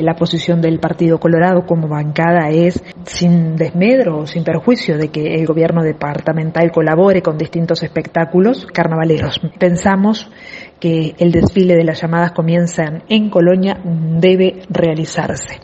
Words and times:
La 0.00 0.14
posición 0.14 0.60
del 0.60 0.78
Partido 0.78 1.18
Colorado 1.18 1.66
como 1.66 1.88
bancada 1.88 2.50
es 2.50 2.80
sin 3.04 3.56
desmedro 3.56 4.20
o 4.20 4.26
sin 4.28 4.44
perjuicio 4.44 4.96
de 4.96 5.08
que 5.08 5.34
el 5.34 5.44
gobierno 5.44 5.82
departamental 5.82 6.70
colabore 6.70 7.20
con 7.20 7.36
distintos 7.36 7.82
espectáculos 7.82 8.64
carnavaleros. 8.72 9.40
Pensamos 9.58 10.30
que 10.78 11.16
el 11.18 11.32
desfile 11.32 11.74
de 11.74 11.82
las 11.82 12.00
llamadas 12.00 12.30
comienzan 12.30 13.02
en 13.08 13.28
Colonia 13.28 13.76
debe 13.82 14.62
realizarse. 14.70 15.58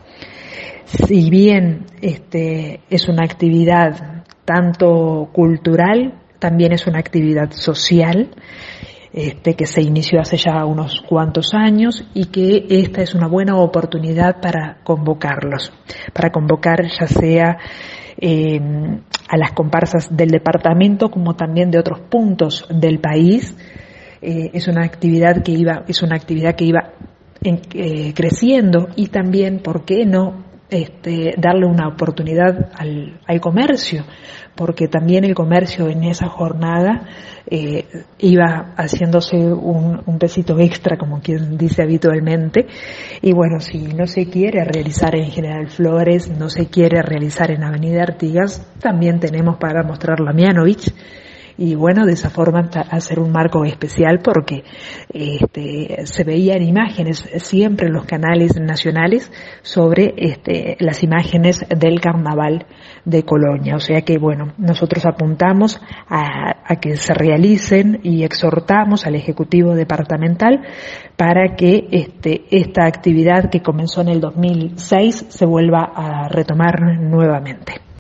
Si 0.84 1.30
bien 1.30 1.86
este, 2.02 2.80
es 2.90 3.08
una 3.08 3.22
actividad 3.22 4.24
tanto 4.44 5.30
cultural, 5.32 6.20
también 6.40 6.72
es 6.72 6.88
una 6.88 6.98
actividad 6.98 7.52
social 7.52 8.34
este, 9.16 9.54
que 9.54 9.66
se 9.66 9.80
inició 9.80 10.20
hace 10.20 10.36
ya 10.36 10.64
unos 10.64 11.00
cuantos 11.08 11.54
años 11.54 12.04
y 12.14 12.24
que 12.26 12.66
esta 12.68 13.00
es 13.00 13.14
una 13.14 13.28
buena 13.28 13.56
oportunidad 13.56 14.40
para 14.40 14.78
convocarlos, 14.82 15.72
para 16.12 16.32
convocar 16.32 16.82
ya 16.82 17.06
sea 17.06 17.58
eh, 18.20 18.60
a 19.28 19.36
las 19.36 19.52
comparsas 19.52 20.08
del 20.10 20.30
departamento 20.30 21.12
como 21.12 21.36
también 21.36 21.70
de 21.70 21.78
otros 21.78 22.00
puntos 22.00 22.66
del 22.68 22.98
país. 22.98 23.56
Eh, 24.20 24.50
es 24.52 24.66
una 24.66 24.84
actividad 24.84 25.44
que 25.44 25.52
iba, 25.52 25.84
es 25.86 26.02
una 26.02 26.16
actividad 26.16 26.56
que 26.56 26.64
iba 26.64 26.90
eh, 27.44 28.12
creciendo 28.14 28.88
y 28.96 29.08
también, 29.08 29.60
¿por 29.60 29.84
qué 29.84 30.06
no? 30.06 30.43
Este, 30.70 31.34
darle 31.36 31.66
una 31.66 31.86
oportunidad 31.88 32.70
al, 32.74 33.20
al, 33.26 33.40
comercio, 33.40 34.02
porque 34.56 34.88
también 34.88 35.22
el 35.24 35.34
comercio 35.34 35.88
en 35.88 36.04
esa 36.04 36.26
jornada 36.28 37.06
eh, 37.46 37.84
iba 38.18 38.72
haciéndose 38.74 39.36
un, 39.36 40.02
un, 40.06 40.18
pesito 40.18 40.58
extra, 40.58 40.96
como 40.96 41.20
quien 41.20 41.58
dice 41.58 41.82
habitualmente. 41.82 42.66
Y 43.20 43.32
bueno, 43.34 43.60
si 43.60 43.78
no 43.78 44.06
se 44.06 44.30
quiere 44.30 44.64
realizar 44.64 45.14
en 45.14 45.30
General 45.30 45.68
Flores, 45.68 46.30
no 46.30 46.48
se 46.48 46.66
quiere 46.66 47.02
realizar 47.02 47.50
en 47.50 47.62
Avenida 47.62 48.02
Artigas, 48.02 48.66
también 48.80 49.20
tenemos 49.20 49.58
para 49.58 49.82
mostrar 49.82 50.18
la 50.20 50.32
Mianovich 50.32 50.90
y 51.56 51.74
bueno, 51.74 52.04
de 52.04 52.12
esa 52.12 52.30
forma 52.30 52.68
hacer 52.90 53.20
un 53.20 53.30
marco 53.30 53.64
especial 53.64 54.20
porque 54.20 54.64
este, 55.12 56.06
se 56.06 56.24
veían 56.24 56.62
imágenes 56.62 57.28
siempre 57.36 57.86
en 57.86 57.92
los 57.92 58.06
canales 58.06 58.58
nacionales 58.60 59.30
sobre 59.62 60.14
este, 60.16 60.76
las 60.80 61.02
imágenes 61.02 61.64
del 61.68 62.00
carnaval 62.00 62.66
de 63.04 63.22
Colonia. 63.22 63.76
O 63.76 63.80
sea 63.80 64.02
que 64.02 64.18
bueno, 64.18 64.52
nosotros 64.58 65.06
apuntamos 65.06 65.80
a, 66.08 66.54
a 66.64 66.76
que 66.76 66.96
se 66.96 67.14
realicen 67.14 68.00
y 68.02 68.24
exhortamos 68.24 69.06
al 69.06 69.14
Ejecutivo 69.14 69.74
Departamental 69.74 70.62
para 71.16 71.54
que 71.54 71.86
este, 71.90 72.44
esta 72.50 72.86
actividad 72.86 73.50
que 73.50 73.62
comenzó 73.62 74.00
en 74.00 74.08
el 74.08 74.20
2006 74.20 75.26
se 75.28 75.46
vuelva 75.46 75.92
a 75.94 76.28
retomar 76.28 76.98
nuevamente. 77.00 77.84